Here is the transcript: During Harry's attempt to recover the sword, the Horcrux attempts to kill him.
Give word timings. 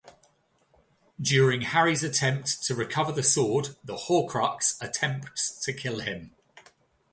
During 1.21 1.61
Harry's 1.61 2.01
attempt 2.01 2.63
to 2.63 2.73
recover 2.73 3.11
the 3.11 3.21
sword, 3.21 3.75
the 3.83 3.97
Horcrux 4.07 4.75
attempts 4.81 5.51
to 5.63 5.73
kill 5.73 5.99
him. 5.99 6.33